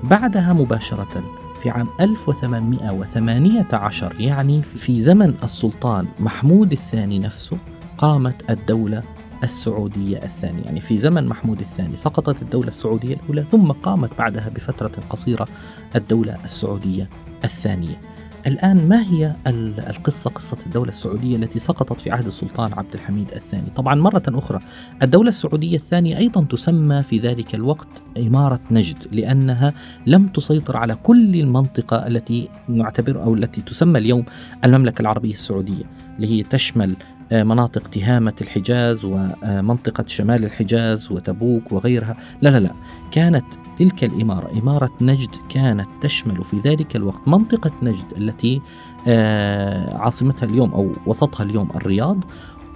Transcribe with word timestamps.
بعدها 0.04 0.54
مباشرة 0.54 1.24
في 1.62 1.70
عام 1.70 1.88
1818 2.02 4.16
يعني 4.20 4.62
في 4.62 5.02
زمن 5.02 5.36
السلطان 5.44 6.08
محمود 6.20 6.72
الثاني 6.72 7.20
نفسه 7.20 7.58
قامت 7.98 8.36
الدولة 8.50 9.04
السعودية 9.44 10.18
الثانية. 10.18 10.64
يعني 10.64 10.82
في 10.82 10.98
زمن 10.98 11.28
محمود 11.28 11.60
الثاني 11.60 11.98
سقطت 11.98 12.42
الدولة 12.42 12.68
السعودية 12.68 13.16
الأولى 13.16 13.44
ثم 13.52 13.72
قامت 13.72 14.10
بعدها 14.18 14.50
بفترة 14.50 14.92
قصيرة 15.10 15.48
الدولة 15.96 16.38
السعودية 16.46 17.10
الثانية. 17.44 18.14
الآن 18.48 18.88
ما 18.88 19.02
هي 19.02 19.36
القصة 19.90 20.30
قصة 20.30 20.58
الدولة 20.66 20.90
السعودية 20.90 21.36
التي 21.36 21.60
سقطت 21.60 22.02
في 22.02 22.12
عهد 22.12 22.26
السلطان 22.26 22.74
عبد 22.74 22.94
الحميد 22.94 23.32
الثاني؟ 23.32 23.68
طبعا 23.76 23.96
مرة 23.96 24.24
أخرى 24.28 24.60
الدولة 25.02 25.30
السعودية 25.30 25.78
الثانية 25.78 26.18
أيضا 26.18 26.44
تسمى 26.44 27.02
في 27.02 27.20
ذلك 27.20 27.56
الوقت 27.56 27.88
إمارة 28.18 28.60
نجد 28.72 28.98
لأنها 29.12 29.74
لم 30.08 30.28
تسيطر 30.28 30.78
على 30.78 30.96
كل 30.96 31.36
المنطقة 31.36 32.08
التي 32.08 32.50
نعتبر 32.68 33.24
أو 33.24 33.34
التي 33.34 33.62
تسمى 33.62 34.00
اليوم 34.00 34.26
المملكة 34.66 35.02
العربية 35.02 35.32
السعودية 35.32 35.84
اللي 36.16 36.28
هي 36.28 36.44
تشمل 36.44 36.96
مناطق 37.32 37.88
تهامة 37.88 38.34
الحجاز 38.42 39.06
ومنطقة 39.06 40.04
شمال 40.08 40.44
الحجاز 40.44 41.12
وتبوك 41.12 41.72
وغيرها. 41.72 42.18
لا 42.42 42.50
لا 42.50 42.60
لا. 42.60 42.72
كانت 43.12 43.46
تلك 43.80 44.04
الإمارة 44.04 44.60
إمارة 44.62 44.92
نجد 45.02 45.30
كانت 45.50 45.88
تشمل 46.02 46.44
في 46.44 46.60
ذلك 46.60 46.96
الوقت 46.96 47.28
منطقة 47.28 47.72
نجد 47.84 48.06
التي 48.18 48.62
عاصمتها 50.00 50.46
اليوم 50.46 50.72
أو 50.72 50.92
وسطها 51.06 51.44
اليوم 51.44 51.70
الرياض 51.76 52.18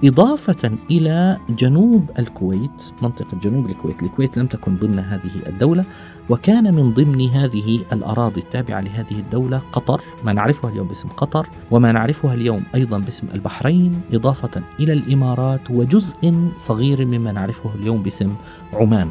إضافة 0.04 0.72
إلى 0.92 1.38
جنوب 1.50 2.10
الكويت 2.20 2.92
منطقة 3.02 3.38
جنوب 3.44 3.66
الكويت. 3.66 4.04
الكويت 4.04 4.38
لم 4.38 4.48
تكن 4.48 4.78
ضمن 4.78 5.00
هذه 5.00 5.32
الدولة. 5.48 5.86
وكان 6.30 6.76
من 6.76 6.92
ضمن 6.92 7.30
هذه 7.30 7.80
الأراضي 7.94 8.42
التابعة 8.42 8.82
لهذه 8.82 9.20
الدولة 9.20 9.62
قطر 9.72 10.02
ما 10.24 10.34
نعرفها 10.34 10.72
اليوم 10.72 10.88
باسم 10.88 11.10
قطر 11.10 11.48
وما 11.72 11.92
نعرفها 11.92 12.34
اليوم 12.34 12.64
أيضا 12.76 12.98
باسم 12.98 13.28
البحرين 13.34 14.02
إضافة 14.14 14.62
إلى 14.80 14.94
الإمارات 14.94 15.72
وجزء 15.72 16.50
صغير 16.58 17.06
مما 17.06 17.32
نعرفه 17.32 17.76
اليوم 17.76 18.04
باسم 18.04 18.36
عمان. 18.74 19.10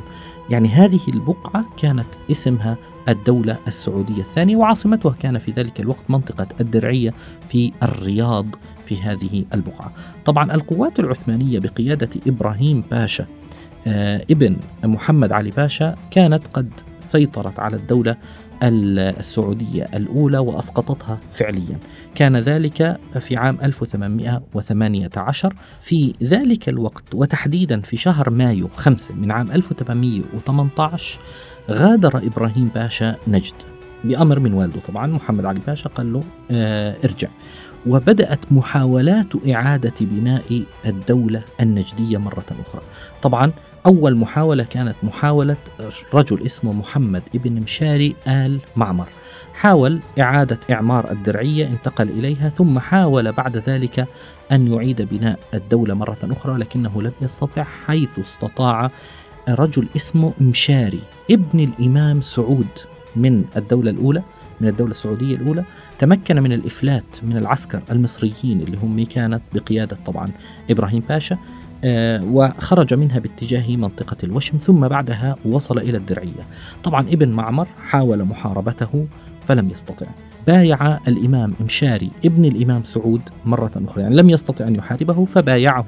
يعني 0.50 0.68
هذه 0.68 1.00
البقعة 1.08 1.64
كانت 1.76 2.06
اسمها 2.30 2.76
الدولة 3.08 3.56
السعودية 3.68 4.22
الثانية 4.22 4.56
وعاصمتها 4.56 5.14
كان 5.20 5.38
في 5.38 5.52
ذلك 5.52 5.80
الوقت 5.80 6.04
منطقة 6.08 6.46
الدرعية 6.60 7.14
في 7.48 7.72
الرياض 7.82 8.46
في 8.86 9.02
هذه 9.02 9.44
البقعة. 9.54 9.92
طبعا 10.24 10.54
القوات 10.54 11.00
العثمانية 11.00 11.58
بقيادة 11.58 12.08
إبراهيم 12.26 12.84
باشا 12.90 13.26
آه 13.86 14.24
ابن 14.30 14.56
محمد 14.84 15.32
علي 15.32 15.50
باشا 15.50 15.94
كانت 16.10 16.42
قد 16.54 16.70
سيطرت 17.06 17.58
على 17.58 17.76
الدولة 17.76 18.16
السعودية 18.62 19.84
الأولى 19.94 20.38
وأسقطتها 20.38 21.18
فعليا. 21.32 21.78
كان 22.14 22.36
ذلك 22.36 23.00
في 23.20 23.36
عام 23.36 23.58
1818 23.62 25.54
في 25.80 26.14
ذلك 26.22 26.68
الوقت 26.68 27.14
وتحديدا 27.14 27.80
في 27.80 27.96
شهر 27.96 28.30
مايو 28.30 28.68
5 28.76 29.14
من 29.14 29.32
عام 29.32 29.50
1818 29.50 31.18
غادر 31.70 32.26
إبراهيم 32.26 32.70
باشا 32.74 33.16
نجد 33.28 33.54
بأمر 34.04 34.38
من 34.38 34.52
والده 34.52 34.80
طبعا. 34.88 35.06
محمد 35.06 35.44
علي 35.44 35.60
باشا 35.66 35.88
قال 35.88 36.12
له 36.12 36.20
آه 36.50 36.96
ارجع. 37.04 37.28
وبدأت 37.86 38.40
محاولات 38.50 39.46
إعادة 39.50 39.94
بناء 40.00 40.64
الدولة 40.86 41.42
النجدية 41.60 42.18
مرة 42.18 42.44
أخرى. 42.50 42.82
طبعا 43.22 43.52
أول 43.86 44.16
محاولة 44.16 44.64
كانت 44.64 44.94
محاولة 45.02 45.56
رجل 46.14 46.46
اسمه 46.46 46.72
محمد 46.72 47.22
ابن 47.34 47.52
مشاري 47.52 48.16
آل 48.26 48.58
معمر. 48.76 49.06
حاول 49.54 50.00
إعادة 50.20 50.58
إعمار 50.70 51.10
الدرعية 51.10 51.66
انتقل 51.66 52.10
إليها 52.10 52.48
ثم 52.48 52.78
حاول 52.78 53.32
بعد 53.32 53.56
ذلك 53.56 54.06
أن 54.52 54.72
يعيد 54.72 55.02
بناء 55.02 55.38
الدولة 55.54 55.94
مرة 55.94 56.18
أخرى 56.22 56.58
لكنه 56.58 57.02
لم 57.02 57.12
يستطع 57.22 57.62
حيث 57.62 58.18
استطاع 58.18 58.90
رجل 59.48 59.88
اسمه 59.96 60.32
مشاري 60.40 61.00
ابن 61.30 61.60
الإمام 61.60 62.20
سعود 62.20 62.68
من 63.16 63.44
الدولة 63.56 63.90
الأولى 63.90 64.22
من 64.60 64.68
الدولة 64.68 64.90
السعودية 64.90 65.36
الأولى. 65.36 65.64
تمكن 65.98 66.42
من 66.42 66.52
الإفلات 66.52 67.04
من 67.22 67.36
العسكر 67.36 67.82
المصريين 67.90 68.60
اللي 68.60 68.76
هم 68.76 69.04
كانت 69.04 69.42
بقيادة 69.54 69.96
طبعا 70.06 70.28
إبراهيم 70.70 71.02
باشا. 71.08 71.38
وخرج 72.24 72.94
منها 72.94 73.18
باتجاه 73.18 73.76
منطقة 73.76 74.16
الوشم 74.24 74.58
ثم 74.58 74.88
بعدها 74.88 75.36
وصل 75.44 75.78
إلى 75.78 75.98
الدرعية. 75.98 76.42
طبعا 76.84 77.00
ابن 77.00 77.28
معمر 77.28 77.66
حاول 77.88 78.24
محاربته 78.24 79.06
فلم 79.46 79.70
يستطع. 79.70 80.06
بايع 80.46 80.98
الإمام 81.08 81.54
مشاري 81.64 82.10
ابن 82.24 82.44
الإمام 82.44 82.84
سعود 82.84 83.20
مرة 83.44 83.70
أخرى 83.76 84.02
يعني 84.02 84.16
لم 84.16 84.30
يستطع 84.30 84.66
أن 84.66 84.74
يحاربه 84.74 85.24
فبايعه 85.24 85.86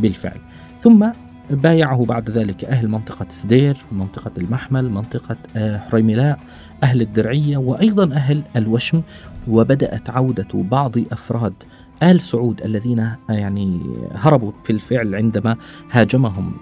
بالفعل. 0.00 0.38
ثم 0.80 1.10
بايعه 1.50 2.04
بعد 2.04 2.30
ذلك 2.30 2.64
أهل 2.64 2.88
منطقة 2.88 3.26
سدير 3.28 3.76
منطقة 3.92 4.30
المحمل 4.38 4.90
منطقة 4.90 5.36
آه 5.56 5.78
حريملاء 5.78 6.38
أهل 6.82 7.02
الدرعية 7.02 7.56
وأيضا 7.56 8.14
أهل 8.14 8.42
الوشم 8.56 9.02
وبدأت 9.48 10.10
عودة 10.10 10.48
بعض 10.54 10.92
أفراد 11.12 11.52
آل 12.02 12.20
سعود 12.20 12.62
الذين 12.62 13.10
يعني 13.28 13.80
هربوا 14.14 14.52
في 14.64 14.70
الفعل 14.70 15.14
عندما 15.14 15.56
هاجمهم 15.92 16.52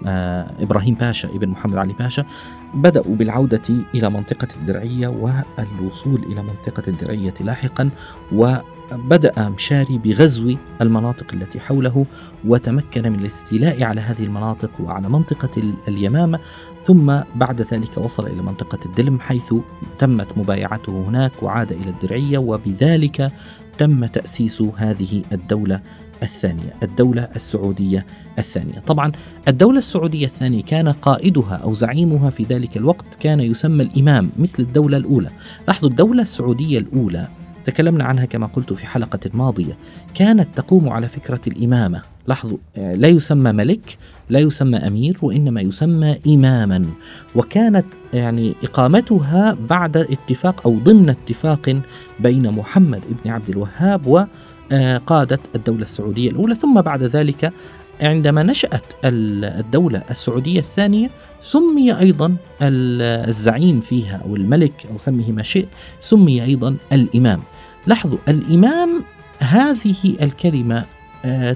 إبراهيم 0.59 0.95
باشا 0.95 1.29
ابن 1.29 1.49
محمد 1.49 1.77
علي 1.77 1.93
باشا. 1.93 2.25
بدأوا 2.73 3.15
بالعودة 3.15 3.61
إلى 3.95 4.09
منطقة 4.09 4.47
الدرعية 4.61 5.07
والوصول 5.07 6.23
إلى 6.23 6.41
منطقة 6.43 6.83
الدرعية 6.87 7.33
لاحقا 7.41 7.89
وبدأ 8.33 9.49
مشاري 9.49 9.97
بغزو 9.97 10.55
المناطق 10.81 11.33
التي 11.33 11.59
حوله 11.59 12.05
وتمكن 12.45 13.11
من 13.11 13.19
الاستيلاء 13.19 13.83
على 13.83 14.01
هذه 14.01 14.23
المناطق 14.23 14.71
وعلى 14.79 15.09
منطقة 15.09 15.73
اليمامة. 15.87 16.39
ثم 16.81 17.19
بعد 17.35 17.61
ذلك 17.61 17.97
وصل 17.97 18.27
إلى 18.27 18.41
منطقة 18.41 18.79
الدلم 18.85 19.19
حيث 19.19 19.53
تمت 19.99 20.37
مبايعته 20.37 21.03
هناك 21.07 21.43
وعاد 21.43 21.71
إلى 21.71 21.89
الدرعية 21.89 22.37
وبذلك 22.37 23.31
تم 23.77 24.05
تأسيس 24.05 24.61
هذه 24.61 25.21
الدولة 25.31 25.81
الثانية 26.23 26.73
الدولة 26.83 27.27
السعودية 27.35 28.05
الثانية. 28.39 28.79
طبعا 28.87 29.11
الدولة 29.47 29.77
السعودية 29.77 30.25
الثانية 30.25 30.63
كان 30.63 30.87
قائدها 30.89 31.55
أو 31.55 31.73
زعيمها 31.73 32.29
في 32.29 32.43
ذلك 32.43 32.77
الوقت 32.77 33.05
كان 33.19 33.39
يسمى 33.39 33.83
الإمام 33.83 34.29
مثل 34.39 34.63
الدولة 34.63 34.97
الأولى. 34.97 35.29
لاحظوا 35.67 35.89
الدولة 35.89 36.21
السعودية 36.21 36.79
الأولى 36.79 37.27
تكلمنا 37.65 38.03
عنها 38.03 38.25
كما 38.25 38.47
قلت 38.47 38.73
في 38.73 38.87
حلقة 38.87 39.19
ماضية 39.33 39.77
كانت 40.15 40.55
تقوم 40.55 40.89
على 40.89 41.07
فكرة 41.07 41.41
الإمامة. 41.47 42.01
لاحظوا 42.27 42.57
لا 42.77 43.07
يسمى 43.07 43.51
ملك 43.51 43.97
لا 44.29 44.39
يسمى 44.39 44.77
أمير 44.77 45.17
وإنما 45.21 45.61
يسمى 45.61 46.19
إماما. 46.27 46.85
وكانت 47.35 47.85
يعني 48.13 48.53
إقامتها 48.63 49.57
بعد 49.69 49.97
اتفاق 49.97 50.67
أو 50.67 50.79
ضمن 50.79 51.09
اتفاق 51.09 51.81
بين 52.19 52.51
محمد 52.51 53.01
بن 53.23 53.31
عبد 53.31 53.49
الوهاب 53.49 54.07
وقادة 54.07 55.39
الدولة 55.55 55.81
السعودية 55.81 56.29
الأولى. 56.29 56.55
ثم 56.55 56.81
بعد 56.81 57.03
ذلك 57.03 57.53
عندما 58.01 58.43
نشأت 58.43 58.85
الدولة 59.05 60.03
السعودية 60.09 60.59
الثانية 60.59 61.09
سمي 61.41 61.99
أيضا 61.99 62.35
الزعيم 62.61 63.79
فيها 63.79 64.21
أو 64.25 64.35
الملك 64.35 64.85
أو 64.91 64.97
سميه 64.97 65.31
ما 65.31 65.43
شئت 65.43 65.67
سمي 66.01 66.43
أيضا 66.43 66.75
الإمام. 66.91 67.39
لاحظوا 67.87 68.17
الإمام 68.27 69.03
هذه 69.39 70.15
الكلمة 70.21 70.77
آه، 70.77 70.85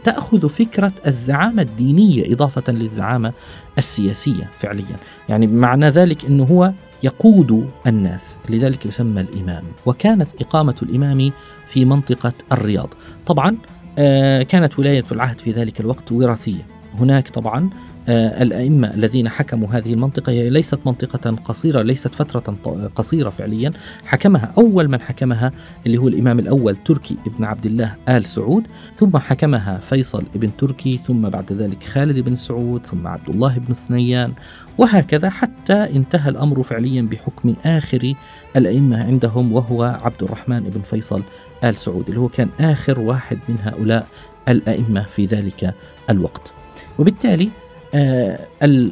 تأخذ 0.04 0.50
فكرة 0.50 0.92
الزعامة 1.08 1.62
الدينية 1.62 2.34
إضافة 2.34 2.72
للزعامة 2.72 3.34
السياسية 3.78 4.50
فعليا. 4.60 4.96
يعني 5.30 5.48
بمعنى 5.48 5.90
ذلك 5.90 6.26
أنه 6.26 6.44
هو 6.44 6.72
يقود 7.04 7.70
الناس 7.88 8.38
لذلك 8.50 8.86
يسمى 8.86 9.22
الإمام. 9.22 9.64
وكانت 9.86 10.28
إقامة 10.42 10.76
الإمام 10.84 11.32
في 11.68 11.86
منطقة 11.86 12.34
الرياض. 12.52 12.90
طبعا 13.26 13.58
آه، 13.98 14.44
كانت 14.44 14.80
ولاية 14.80 15.04
العهد 15.12 15.40
في 15.40 15.52
ذلك 15.52 15.80
الوقت 15.80 16.12
وراثية. 16.12 16.66
هناك 17.00 17.30
طبعا 17.30 17.70
آه، 17.70 17.91
الأئمة 18.10 18.94
الذين 18.94 19.30
حكموا 19.30 19.68
هذه 19.68 19.94
المنطقة 19.94 20.32
هي 20.32 20.50
ليست 20.50 20.80
منطقة 20.86 21.32
قصيرة 21.32 21.82
ليست 21.82 22.16
فترة 22.16 22.56
قصيرة 22.96 23.30
فعليا. 23.30 23.72
حكمها 24.06 24.54
أول 24.58 24.88
من 24.88 25.02
حكمها 25.02 25.52
اللي 25.86 25.98
هو 25.98 26.08
الإمام 26.08 26.40
الأول 26.40 26.78
تركي 26.78 27.18
ابن 27.28 27.44
عبد 27.44 27.66
الله 27.66 27.96
آل 28.10 28.26
سعود 28.26 28.64
ثم 28.96 29.18
حكمها 29.18 29.78
فيصل 29.78 30.24
ابن 30.36 30.58
تركي 30.58 30.98
ثم 30.98 31.30
بعد 31.30 31.54
ذلك 31.54 31.84
خالد 31.84 32.20
بن 32.20 32.36
سعود 32.36 32.86
ثم 32.86 33.08
عبد 33.08 33.30
الله 33.30 33.58
بن 33.58 33.74
ثنيان 33.74 34.34
وهكذا 34.78 35.30
حتى 35.30 35.74
انتهى 35.74 36.30
الأمر 36.30 36.64
فعليا 36.64 37.02
بحكم 37.02 37.56
آخر 37.66 38.14
الأئمة 38.56 39.04
عندهم 39.04 39.54
وهو 39.54 39.84
عبد 39.84 40.24
الرحمن 40.24 40.60
بن 40.60 40.82
فيصل 40.82 41.24
آل 41.64 41.76
سعود 41.76 42.08
اللي 42.08 42.20
هو 42.20 42.28
كان 42.28 42.50
آخر 42.60 43.00
واحد 43.00 43.40
من 43.50 43.56
هؤلاء 43.62 44.08
الأئمة 44.48 45.04
في 45.04 45.26
ذلك 45.26 45.76
الوقت. 46.10 46.54
وبالتالي 47.00 47.46
آه، 47.46 47.61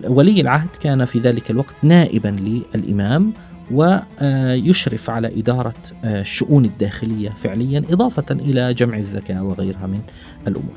ولي 0.08 0.42
العهد 0.42 0.70
كان 0.82 1.06
في 1.06 1.20
ذلك 1.20 1.52
الوقت 1.52 1.76
نائبا 1.84 2.28
للإمام 2.76 3.34
ويشرف 3.72 5.10
على 5.10 5.40
إدارة 5.40 5.74
آه، 6.04 6.22
الشؤون 6.22 6.66
الداخلية 6.66 7.30
فعليا 7.30 7.84
إضافة 7.90 8.26
إلى 8.32 8.74
جمع 8.74 8.98
الزكاة 8.98 9.44
وغيرها 9.44 9.88
من 9.88 10.00
الأمور. 10.48 10.74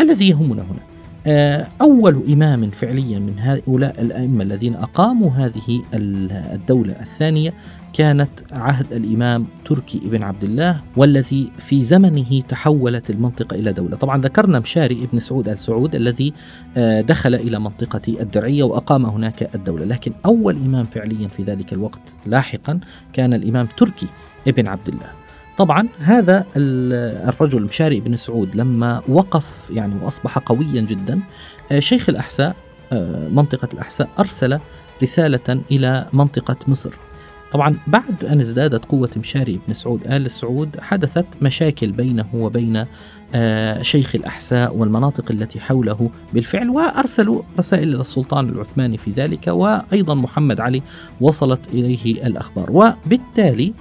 الذي 0.00 0.28
يهمنا 0.28 0.62
هنا 0.62 0.80
آه، 1.26 1.66
أول 1.80 2.22
إمام 2.32 2.70
فعليا 2.70 3.18
من 3.18 3.38
هؤلاء 3.38 4.00
الأئمة 4.00 4.44
الذين 4.44 4.74
أقاموا 4.74 5.30
هذه 5.30 5.82
الدولة 5.94 6.92
الثانية 7.00 7.54
كانت 7.92 8.30
عهد 8.52 8.92
الإمام 8.92 9.46
تركي 9.64 9.98
ابن 9.98 10.22
عبد 10.22 10.44
الله 10.44 10.80
والذي 10.96 11.50
في 11.58 11.82
زمنه 11.82 12.42
تحولت 12.48 13.10
المنطقة 13.10 13.54
إلى 13.54 13.72
دولة. 13.72 13.96
طبعا 13.96 14.22
ذكرنا 14.22 14.58
مشاري 14.58 15.04
ابن 15.04 15.20
سعود 15.20 15.48
آل 15.48 15.58
سعود 15.58 15.94
الذي 15.94 16.32
آه، 16.76 17.00
دخل 17.00 17.34
إلى 17.34 17.58
منطقة 17.58 18.02
الدرعية 18.20 18.62
وأقام 18.62 19.06
هناك 19.06 19.54
الدولة. 19.54 19.84
لكن 19.84 20.12
أول 20.26 20.56
إمام 20.56 20.84
فعليا 20.84 21.28
في 21.28 21.42
ذلك 21.42 21.72
الوقت 21.72 22.02
لاحقا 22.26 22.80
كان 23.12 23.34
الإمام 23.34 23.68
تركي 23.76 24.06
ابن 24.48 24.66
عبد 24.66 24.88
الله. 24.88 25.10
طبعا 25.58 25.88
هذا 25.98 26.44
الرجل 26.56 27.62
مشاري 27.62 28.00
بن 28.00 28.16
سعود 28.16 28.56
لما 28.56 29.02
وقف 29.08 29.70
يعني 29.70 29.94
وأصبح 30.02 30.38
قويا 30.38 30.80
جدا 30.80 31.20
آه، 31.72 31.78
شيخ 31.78 32.08
الأحساء 32.08 32.56
آه، 32.92 33.28
منطقة 33.28 33.68
الأحساء 33.74 34.08
أرسل 34.18 34.58
رسالة 35.02 35.60
إلى 35.70 36.06
منطقة 36.12 36.56
مصر. 36.68 37.07
طبعا 37.52 37.74
بعد 37.86 38.24
أن 38.24 38.40
ازدادت 38.40 38.84
قوة 38.84 39.10
مشاري 39.16 39.60
بن 39.68 39.74
سعود 39.74 40.06
آل 40.06 40.30
سعود 40.30 40.80
حدثت 40.80 41.26
مشاكل 41.42 41.92
بينه 41.92 42.26
وبين 42.34 42.84
آه، 43.34 43.82
شيخ 43.82 44.14
الأحساء 44.14 44.76
والمناطق 44.76 45.30
التي 45.30 45.60
حوله 45.60 46.10
بالفعل 46.32 46.70
وأرسلوا 46.70 47.42
رسائل 47.58 47.94
إلى 47.94 48.00
السلطان 48.00 48.48
العثماني 48.48 48.96
في 48.96 49.10
ذلك 49.10 49.46
وأيضا 49.46 50.14
محمد 50.14 50.60
علي 50.60 50.82
وصلت 51.20 51.60
إليه 51.72 52.26
الأخبار. 52.26 52.70
وبالتالي 52.70 53.72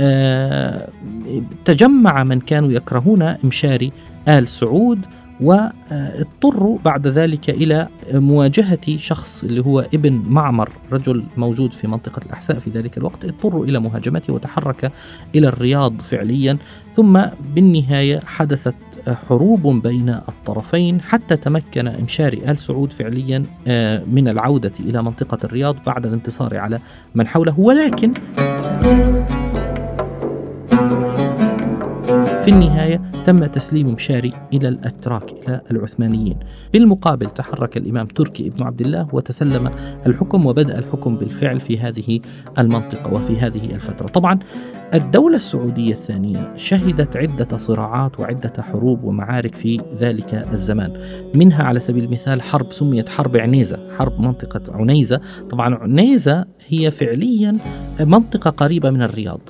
آه، 0.00 0.88
تجمع 1.64 2.24
من 2.24 2.40
كانوا 2.40 2.72
يكرهون 2.72 3.36
مشاري 3.44 3.92
آل 4.28 4.48
سعود 4.48 5.00
واضطروا 5.40 6.78
بعد 6.84 7.06
ذلك 7.06 7.50
إلى 7.50 7.88
مواجهة 8.12 8.96
شخص 8.96 9.44
اللي 9.44 9.60
هو 9.60 9.80
ابن 9.80 10.22
معمر 10.28 10.70
رجل 10.92 11.24
موجود 11.36 11.72
في 11.72 11.88
منطقة 11.88 12.20
الأحساء 12.26 12.58
في 12.58 12.70
ذلك 12.70 12.98
الوقت 12.98 13.24
اضطروا 13.24 13.64
إلى 13.64 13.78
مهاجمته 13.78 14.34
وتحرك 14.34 14.92
إلى 15.34 15.48
الرياض 15.48 16.00
فعليا 16.00 16.58
ثم 16.94 17.22
بالنهاية 17.54 18.20
حدثت 18.26 18.74
حروب 19.28 19.82
بين 19.82 20.08
الطرفين 20.08 21.00
حتى 21.00 21.36
تمكن 21.36 21.88
إمشاري 21.88 22.50
آل 22.50 22.58
سعود 22.58 22.92
فعليا 22.92 23.42
آه، 23.66 24.02
من 24.04 24.28
العودة 24.28 24.72
إلى 24.80 25.02
منطقة 25.02 25.38
الرياض 25.44 25.76
بعد 25.86 26.06
الانتصار 26.06 26.56
على 26.56 26.78
من 27.14 27.26
حوله. 27.26 27.60
ولكن 27.60 28.12
في 32.44 32.48
النهاية 32.48 33.05
تم 33.26 33.44
تسليم 33.46 33.88
مشاري 33.88 34.32
إلى 34.52 34.68
الأتراك 34.68 35.32
إلى 35.48 35.60
العثمانيين. 35.70 36.36
بالمقابل 36.72 37.26
تحرك 37.26 37.76
الإمام 37.76 38.06
تركي 38.06 38.46
ابن 38.46 38.62
عبد 38.62 38.80
الله 38.80 39.08
وتسلم 39.12 39.70
الحكم 40.06 40.46
وبدأ 40.46 40.78
الحكم 40.78 41.16
بالفعل 41.16 41.60
في 41.60 41.78
هذه 41.78 42.20
المنطقة 42.58 43.14
وفي 43.14 43.38
هذه 43.38 43.74
الفترة. 43.74 44.06
طبعا 44.06 44.38
الدولة 44.94 45.36
السعودية 45.36 45.92
الثانية 45.92 46.52
شهدت 46.56 47.16
عدة 47.16 47.56
صراعات 47.56 48.20
وعدة 48.20 48.52
حروب 48.62 49.04
ومعارك 49.04 49.54
في 49.54 49.80
ذلك 50.00 50.34
الزمان. 50.52 50.92
منها 51.34 51.62
على 51.62 51.80
سبيل 51.80 52.04
المثال 52.04 52.42
حرب 52.42 52.72
سميت 52.72 53.08
حرب 53.08 53.36
عنيزة 53.36 53.78
حرب 53.98 54.20
منطقة 54.20 54.76
عنيزة. 54.76 55.20
طبعا 55.50 55.74
عنيزة 55.74 56.44
هي 56.68 56.90
فعليا 56.90 57.56
منطقة 58.00 58.50
قريبة 58.50 58.90
من 58.90 59.02
الرياض. 59.02 59.40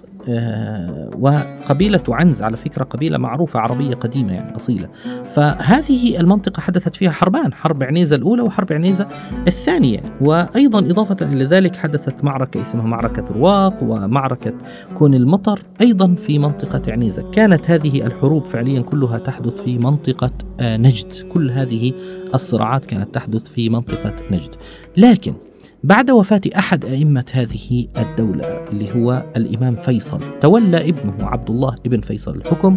وقبيلة 1.19 2.03
عنز 2.09 2.43
على 2.43 2.57
فكرة 2.57 2.85
قبيلة 2.85 3.19
معروفة 3.19 3.61
عربية 3.61 3.95
قديمة 3.95 4.33
يعني 4.33 4.57
أصيلة. 4.57 4.89
فهذه 5.35 6.21
المنطقة 6.21 6.61
حدثت 6.61 6.97
فيها 6.97 7.11
حربان 7.11 7.55
حرب 7.55 7.83
عنيزة 7.83 8.17
الأولى 8.17 8.43
وحرب 8.43 8.73
عنيزة 8.73 9.07
الثانية. 9.47 10.01
وأيضا 10.21 10.79
إضافة 10.79 11.17
إلى 11.23 11.45
ذلك 11.45 11.77
حدثت 11.77 12.25
معركة 12.25 12.63
اسمها 12.63 12.87
معركة 12.87 13.25
رواق 13.35 13.83
ومعركة 13.83 14.53
كون 14.95 15.15
المطر 15.15 15.63
أيضا 15.81 16.15
في 16.15 16.39
منطقة 16.39 16.93
عنيزة. 16.93 17.31
كانت 17.31 17.71
هذه 17.71 18.07
الحروب 18.07 18.45
فعليا 18.45 18.81
كلها 18.81 19.19
تحدث 19.19 19.63
في 19.63 19.79
منطقة 19.79 20.31
آه، 20.61 20.77
نجد. 20.77 21.29
كل 21.29 21.51
هذه 21.51 21.93
الصراعات 22.35 22.87
كانت 22.87 23.15
تحدث 23.15 23.49
في 23.49 23.69
منطقة 23.69 24.15
نجد. 24.31 24.55
لكن 24.97 25.35
بعد 25.85 26.11
وفاة 26.11 26.41
أحد 26.59 26.85
أئمة 26.85 27.25
هذه 27.33 27.89
الدولة 27.99 28.65
اللي 28.73 28.95
هو 28.95 29.23
الإمام 29.37 29.77
فيصل 29.77 30.19
تولى 30.41 30.89
ابنه 30.89 31.15
عبد 31.23 31.51
الله 31.51 31.75
ابن 31.87 32.01
فيصل 32.01 32.37
الحكم 32.37 32.77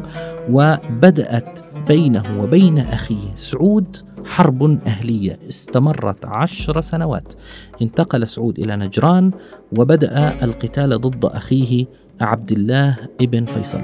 وبدأت 0.51 1.59
بينه 1.87 2.23
وبين 2.43 2.77
أخيه 2.77 3.35
سعود 3.35 3.97
حرب 4.25 4.87
أهلية. 4.87 5.39
استمرت 5.49 6.25
عشر 6.25 6.81
سنوات. 6.81 7.33
انتقل 7.81 8.27
سعود 8.27 8.59
إلى 8.59 8.75
نجران 8.75 9.31
وبدأ 9.77 10.43
القتال 10.43 11.01
ضد 11.01 11.25
أخيه 11.25 11.85
عبد 12.21 12.51
الله 12.51 12.97
ابن 13.21 13.45
فيصل. 13.45 13.81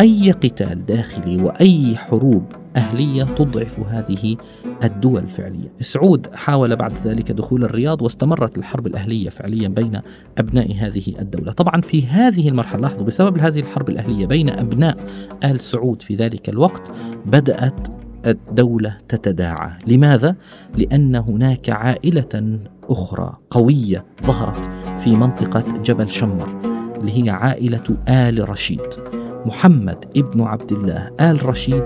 أي 0.00 0.30
قتال 0.30 0.86
داخلي 0.86 1.42
وأي 1.42 1.96
حروب 1.96 2.44
أهلية 2.76 3.24
تضعف 3.24 3.80
هذه 3.80 4.36
الدول 4.84 5.28
فعليا. 5.28 5.70
سعود 5.80 6.26
حاول 6.34 6.76
بعد 6.76 6.92
ذلك 7.04 7.32
دخول 7.32 7.64
الرياض 7.64 8.02
واستمرت 8.02 8.58
الحرب 8.58 8.86
الأهلية 8.86 9.30
فعليا 9.30 9.68
بين 9.68 10.00
أبناء 10.38 10.74
هذه 10.74 11.14
الدولة. 11.18 11.52
طبعا 11.52 11.80
في 11.80 12.06
هذه 12.06 12.48
المرحلة 12.48 12.80
لاحظوا 12.80 13.06
بسبب 13.06 13.38
هذه 13.38 13.60
الحرب 13.60 13.88
الأهلية 13.88 14.26
بين 14.26 14.48
أبناء 14.48 14.96
آل 15.44 15.60
سعود 15.60 16.02
في 16.02 16.14
ذلك 16.14 16.48
الوقت 16.48 16.82
بدأت 17.26 17.88
الدولة 18.26 18.96
تتداعى. 19.08 19.70
لماذا؟ 19.86 20.36
لأن 20.76 21.16
هناك 21.16 21.70
عائلة 21.70 22.58
أخرى 22.84 23.36
قوية 23.50 24.04
ظهرت 24.24 24.68
في 24.98 25.10
منطقة 25.10 25.82
جبل 25.82 26.10
شمر 26.10 26.60
اللي 26.98 27.24
هي 27.24 27.30
عائلة 27.30 27.96
آل 28.08 28.48
رشيد. 28.48 29.17
محمد 29.46 30.04
ابن 30.16 30.40
عبد 30.40 30.72
الله 30.72 31.10
آل 31.20 31.46
رشيد 31.46 31.84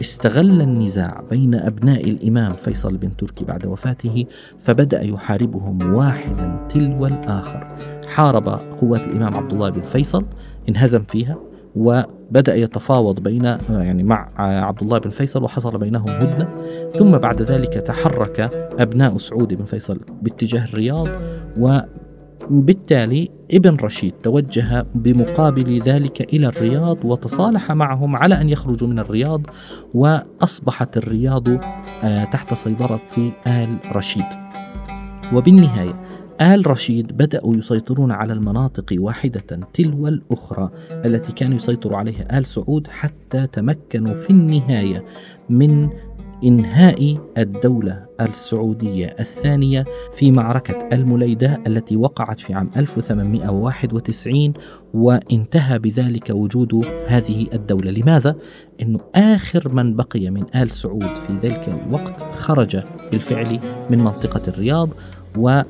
استغل 0.00 0.60
النزاع 0.60 1.22
بين 1.30 1.54
أبناء 1.54 2.10
الإمام 2.10 2.52
فيصل 2.52 2.96
بن 2.96 3.16
تركي 3.16 3.44
بعد 3.44 3.66
وفاته 3.66 4.26
فبدأ 4.58 5.02
يحاربهم 5.02 5.94
واحدا 5.94 6.66
تلو 6.68 7.06
الآخر. 7.06 7.68
حارب 8.06 8.48
قوات 8.48 9.06
الإمام 9.06 9.34
عبد 9.34 9.52
الله 9.52 9.70
بن 9.70 9.82
فيصل 9.82 10.24
انهزم 10.68 11.04
فيها 11.04 11.38
وبدأ 11.76 12.54
يتفاوض 12.54 13.20
بين 13.20 13.44
يعني 13.70 14.02
مع 14.02 14.28
عبد 14.38 14.82
الله 14.82 14.98
بن 14.98 15.10
فيصل 15.10 15.44
وحصل 15.44 15.78
بينهم 15.78 16.08
هدنة. 16.08 16.48
ثم 16.98 17.18
بعد 17.18 17.42
ذلك 17.42 17.72
تحرك 17.72 18.40
أبناء 18.78 19.16
سعود 19.16 19.54
بن 19.54 19.64
فيصل 19.64 20.00
باتجاه 20.22 20.64
الرياض 20.64 21.08
و 22.50 22.54
وبالتالي 22.54 23.30
ابن 23.50 23.76
رشيد 23.76 24.14
توجه 24.22 24.86
بمقابل 24.94 25.78
ذلك 25.82 26.20
إلى 26.20 26.46
الرياض 26.46 27.04
وتصالح 27.04 27.72
معهم 27.72 28.16
على 28.16 28.40
أن 28.40 28.48
يخرجوا 28.48 28.88
من 28.88 28.98
الرياض 28.98 29.42
وأصبحت 29.94 30.96
الرياض 30.96 31.48
آه، 32.04 32.24
تحت 32.24 32.54
سيطرة 32.54 33.32
آل 33.46 33.78
رشيد. 33.92 34.24
وبالنهاية 35.32 35.94
آل 36.40 36.66
رشيد 36.66 37.16
بدأوا 37.16 37.56
يسيطرون 37.56 38.12
على 38.12 38.32
المناطق 38.32 38.94
واحدة 38.98 39.60
تلو 39.74 40.08
الأخرى 40.08 40.70
التي 40.90 41.32
كان 41.32 41.52
يسيطر 41.52 41.94
عليها 41.94 42.38
آل 42.38 42.46
سعود 42.46 42.86
حتى 42.86 43.46
تمكنوا 43.46 44.14
في 44.14 44.30
النهاية 44.30 45.04
من 45.48 45.88
إنهاء 46.44 47.16
الدولة 47.38 48.06
السعودية 48.20 49.16
الثانية 49.20 49.84
في 50.14 50.30
معركة 50.30 50.88
المليدة 50.92 51.62
التي 51.66 51.96
وقعت 51.96 52.40
في 52.40 52.54
عام 52.54 52.70
1891 52.76 54.52
وانتهى 54.94 55.78
بذلك 55.78 56.30
وجود 56.30 56.86
هذه 57.06 57.46
الدولة 57.52 57.90
لماذا؟ 57.90 58.36
أنه 58.82 59.00
آخر 59.14 59.74
من 59.74 59.96
بقي 59.96 60.30
من 60.30 60.44
آل 60.54 60.72
سعود 60.72 61.02
في 61.02 61.38
ذلك 61.42 61.68
الوقت 61.68 62.22
خرج 62.34 62.82
بالفعل 63.12 63.58
من 63.90 63.98
منطقة 63.98 64.42
الرياض 64.48 64.88
وخرج 65.36 65.66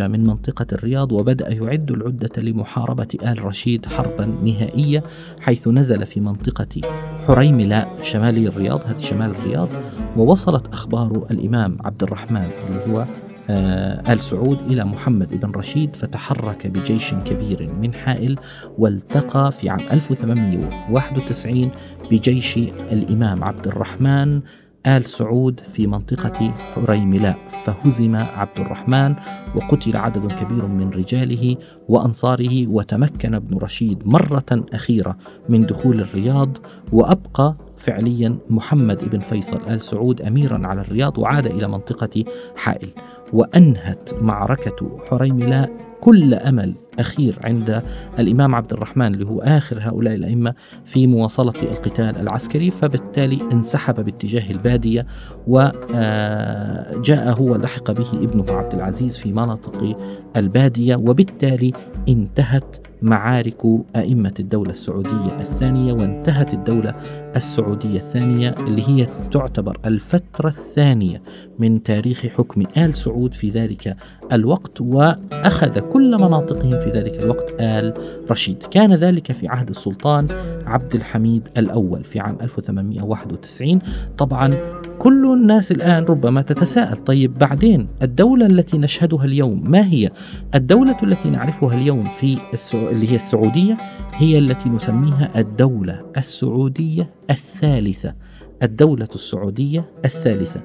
من 0.00 0.24
منطقة 0.24 0.66
الرياض 0.72 1.12
وبدأ 1.12 1.48
يعد 1.48 1.90
العدة 1.90 2.42
لمحاربة 2.42 3.08
آل 3.22 3.44
رشيد 3.44 3.86
حربا 3.86 4.24
نهائية 4.44 5.02
حيث 5.40 5.68
نزل 5.68 6.06
في 6.06 6.20
منطقة 6.20 6.80
حريملاء 7.26 7.96
شمالي 8.02 8.48
الرياض 8.48 8.80
هذه 8.86 8.98
شمال 8.98 9.30
الرياض 9.30 9.68
ووصلت 10.16 10.66
أخبار 10.66 11.26
الإمام 11.30 11.78
عبد 11.84 12.02
الرحمن 12.02 12.50
اللي 12.68 12.92
هو 12.92 13.06
آه، 13.50 14.12
آل 14.12 14.20
سعود 14.20 14.58
إلى 14.70 14.84
محمد 14.84 15.40
بن 15.40 15.50
رشيد 15.50 15.96
فتحرك 15.96 16.66
بجيش 16.66 17.14
كبير 17.14 17.72
من 17.80 17.94
حائل 17.94 18.38
والتقى 18.78 19.52
في 19.52 19.68
عام 19.68 19.80
1891 19.92 21.70
بجيش 22.10 22.56
الإمام 22.92 23.44
عبد 23.44 23.66
الرحمن 23.66 24.40
آل 24.86 25.08
سعود 25.08 25.60
في 25.60 25.86
منطقة 25.86 26.54
حريملاء 26.74 27.38
فهزم 27.64 28.16
عبد 28.16 28.58
الرحمن 28.58 29.14
وقتل 29.54 29.96
عدد 29.96 30.32
كبير 30.32 30.66
من 30.66 30.90
رجاله 30.90 31.56
وأنصاره 31.88 32.66
وتمكن 32.66 33.34
ابن 33.34 33.58
رشيد 33.58 34.06
مرة 34.06 34.64
أخيرة 34.72 35.16
من 35.48 35.60
دخول 35.60 36.00
الرياض 36.00 36.58
وأبقى 36.92 37.54
فعليا 37.76 38.36
محمد 38.50 39.10
بن 39.10 39.18
فيصل 39.18 39.60
آل 39.68 39.80
سعود 39.80 40.22
أميرا 40.22 40.66
على 40.66 40.80
الرياض 40.80 41.18
وعاد 41.18 41.46
إلى 41.46 41.68
منطقة 41.68 42.24
حائل. 42.56 42.88
وأنهت 43.32 44.14
معركة 44.22 44.98
حريملاء 45.10 45.70
كل 46.04 46.34
أمل 46.34 46.74
أخير 46.98 47.38
عند 47.44 47.82
الإمام 48.18 48.54
عبد 48.54 48.72
الرحمن 48.72 49.14
اللي 49.14 49.26
هو 49.26 49.40
آخر 49.40 49.78
هؤلاء 49.80 50.14
الأئمة 50.14 50.54
في 50.84 51.06
مواصلة 51.06 51.52
القتال 51.62 52.20
العسكري 52.20 52.70
فبالتالي 52.70 53.38
انسحب 53.52 54.04
باتجاه 54.04 54.50
البادية 54.50 55.06
وجاء 55.46 57.34
هو 57.40 57.56
لحق 57.56 57.90
به 57.90 58.06
ابنه 58.12 58.44
عبد 58.50 58.74
العزيز 58.74 59.16
في 59.16 59.32
مناطق 59.32 59.96
البادية 60.36 60.96
وبالتالي 60.96 61.72
انتهت 62.08 62.86
معارك 63.04 63.62
أئمة 63.96 64.34
الدولة 64.40 64.70
السعودية 64.70 65.40
الثانية 65.40 65.92
وانتهت 65.92 66.54
الدولة 66.54 66.92
السعودية 67.36 67.98
الثانية 67.98 68.54
اللي 68.58 68.88
هي 68.88 69.06
تعتبر 69.32 69.78
الفترة 69.84 70.48
الثانية 70.48 71.22
من 71.58 71.82
تاريخ 71.82 72.26
حكم 72.26 72.62
آل 72.76 72.94
سعود 72.94 73.34
في 73.34 73.50
ذلك 73.50 73.96
الوقت 74.32 74.80
وأخذ 74.80 75.78
كل 75.78 76.10
مناطقهم 76.14 76.70
في 76.70 76.90
ذلك 76.90 77.22
الوقت 77.22 77.54
آل 77.60 77.94
رشيد. 78.30 78.62
كان 78.62 78.94
ذلك 78.94 79.32
في 79.32 79.48
عهد 79.48 79.68
السلطان 79.68 80.26
عبد 80.66 80.94
الحميد 80.94 81.48
الأول 81.56 82.04
في 82.04 82.20
عام 82.20 82.36
1891 82.42 83.78
طبعا 84.18 84.50
كل 85.04 85.32
الناس 85.32 85.72
الآن 85.72 86.04
ربما 86.04 86.42
تتساءل 86.42 86.96
طيب 86.96 87.38
بعدين 87.38 87.88
الدولة 88.02 88.46
التي 88.46 88.78
نشهدها 88.78 89.24
اليوم 89.24 89.70
ما 89.70 89.86
هي؟ 89.86 90.10
الدولة 90.54 90.96
التي 91.02 91.30
نعرفها 91.30 91.74
اليوم 91.74 92.04
في 92.04 92.38
السعو... 92.52 92.88
اللي 92.88 93.10
هي 93.10 93.16
السعودية 93.16 93.76
هي 94.14 94.38
التي 94.38 94.68
نسميها 94.68 95.30
الدولة 95.36 96.00
السعودية 96.16 97.10
الثالثة. 97.30 98.14
الدولة 98.62 99.08
السعودية 99.14 99.84
الثالثة. 100.04 100.60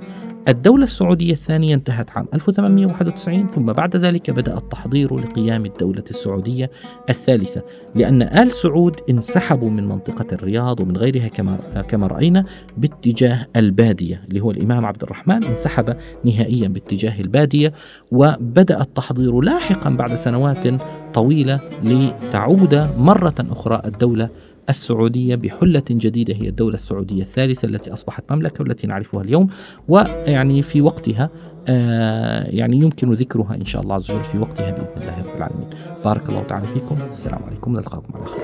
الدولة 0.48 0.84
السعودية 0.84 1.34
الثانية 1.34 1.76
انتهت 1.76 2.10
عام 2.18 2.28
1891 2.34 3.50
ثم 3.52 3.74
بعد 3.74 3.96
ذلك 3.96 4.32
بدأ 4.32 4.58
التحضير 4.58 5.16
لقيام 5.16 5.66
الدولة 5.66 6.04
السعودية 6.10 6.72
الثالثة 7.10 7.64
لأن 7.96 8.22
آل 8.22 8.52
سعود 8.52 9.00
انسحبوا 9.10 9.70
من 9.70 9.88
منطقة 9.88 10.26
الرياض 10.32 10.80
ومن 10.80 10.98
غيرها 10.98 11.28
كما 11.28 11.58
كما 11.88 12.08
رأينا 12.08 12.46
باتجاه 12.78 13.48
البادية 13.56 14.22
اللي 14.28 14.40
هو 14.40 14.52
الإمام 14.52 14.86
عبد 14.86 15.04
الرحمن 15.04 15.44
انسحب 15.44 15.98
نهائيا 16.26 16.68
باتجاه 16.68 17.22
البادية 17.22 17.74
وبدأ 18.12 18.82
التحضير 18.82 19.42
لاحقا 19.42 19.90
بعد 19.90 20.16
سنوات 20.16 20.68
طويلة 21.14 21.60
لتعود 21.84 22.90
مرة 23.00 23.36
أخرى 23.52 23.82
الدولة 23.86 24.30
السعودية 24.70 25.36
بحلة 25.36 25.84
جديدة 25.90 26.34
هي 26.34 26.50
الدولة 26.50 26.76
السعودية 26.76 27.22
الثالثة 27.22 27.66
التي 27.66 27.94
أصبحت 27.94 28.32
مملكة 28.32 28.62
والتي 28.62 28.88
نعرفها 28.88 29.22
اليوم. 29.22 29.48
ويعني 29.88 30.62
في 30.62 30.82
وقتها 30.82 31.30
آه 31.68 32.44
يعني 32.50 32.78
يمكن 32.78 33.12
ذكرها 33.12 33.56
إن 33.56 33.66
شاء 33.66 33.82
الله 33.82 33.96
عز 33.96 34.12
وجل 34.12 34.24
في 34.24 34.38
وقتها 34.38 34.72
بإذن 34.72 35.02
الله 35.02 35.18
رب 35.20 35.38
العالمين. 35.38 35.70
بارك 36.06 36.30
الله 36.30 36.44
تعالى 36.44 36.66
فيكم. 36.66 36.96
السلام 37.10 37.44
عليكم. 37.48 37.74
نلقاكم 37.74 38.14
على 38.16 38.26
خير. 38.26 38.40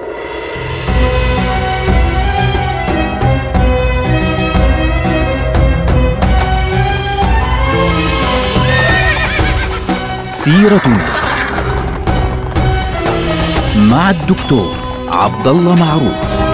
سيرتنا 10.28 11.08
مع 13.92 14.10
الدكتور 14.10 14.85
عبد 15.16 15.48
الله 15.48 15.76
معروف. 15.76 16.45